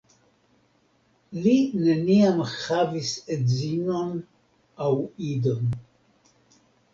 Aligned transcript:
Li 1.43 1.51
neniam 1.81 2.41
havis 2.53 3.11
edzinon 3.37 4.17
aŭ 4.87 4.89
idon. 5.29 5.71